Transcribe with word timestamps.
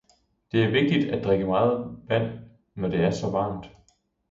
Det 0.51 0.63
er 0.63 0.69
vigtigt 0.71 1.11
at 1.11 1.23
drikke 1.23 1.45
meget 1.45 1.97
vand, 2.09 2.39
når 2.75 2.89
det 2.89 2.99
er 2.99 3.11
så 3.11 3.27
varmt. 3.29 3.65